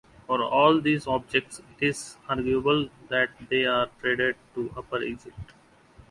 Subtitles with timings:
[0.25, 5.53] For all these objects it is arguable that they were traded to Upper Egypt.